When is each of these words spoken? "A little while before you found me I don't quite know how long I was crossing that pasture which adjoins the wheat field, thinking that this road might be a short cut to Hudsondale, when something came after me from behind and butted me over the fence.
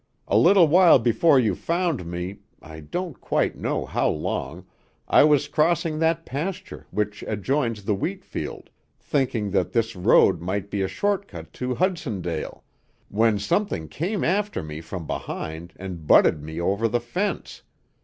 "A 0.27 0.35
little 0.35 0.67
while 0.67 0.97
before 0.97 1.37
you 1.39 1.53
found 1.53 2.07
me 2.07 2.39
I 2.59 2.79
don't 2.79 3.21
quite 3.21 3.55
know 3.55 3.85
how 3.85 4.09
long 4.09 4.65
I 5.07 5.23
was 5.23 5.47
crossing 5.47 5.99
that 5.99 6.25
pasture 6.25 6.87
which 6.89 7.21
adjoins 7.27 7.85
the 7.85 7.93
wheat 7.93 8.25
field, 8.25 8.71
thinking 8.99 9.51
that 9.51 9.73
this 9.73 9.95
road 9.95 10.41
might 10.41 10.71
be 10.71 10.81
a 10.81 10.87
short 10.87 11.27
cut 11.27 11.53
to 11.53 11.75
Hudsondale, 11.75 12.63
when 13.09 13.37
something 13.37 13.87
came 13.87 14.23
after 14.23 14.63
me 14.63 14.81
from 14.81 15.05
behind 15.05 15.71
and 15.75 16.07
butted 16.07 16.41
me 16.41 16.59
over 16.59 16.87
the 16.87 16.99
fence. 16.99 17.61